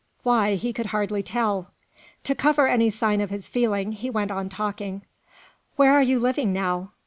Why, 0.23 0.55
he 0.55 0.73
could 0.73 0.87
hardly 0.87 1.21
tell. 1.21 1.69
To 2.23 2.33
cover 2.33 2.67
any 2.67 2.89
sign 2.89 3.21
of 3.21 3.29
his 3.29 3.47
feeling 3.47 3.91
he 3.91 4.09
went 4.09 4.31
on 4.31 4.49
talking. 4.49 5.03
"Where 5.75 5.93
are 5.93 6.01
you 6.01 6.17
living 6.17 6.51
now?" 6.51 6.89